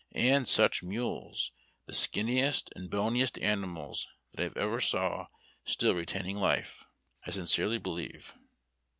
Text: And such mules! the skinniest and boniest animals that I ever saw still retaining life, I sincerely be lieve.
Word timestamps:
And 0.15 0.47
such 0.47 0.81
mules! 0.81 1.51
the 1.85 1.93
skinniest 1.93 2.71
and 2.75 2.89
boniest 2.89 3.37
animals 3.37 4.07
that 4.33 4.57
I 4.57 4.59
ever 4.59 4.81
saw 4.81 5.27
still 5.63 5.93
retaining 5.93 6.37
life, 6.37 6.87
I 7.27 7.29
sincerely 7.29 7.77
be 7.77 7.91
lieve. 7.91 8.33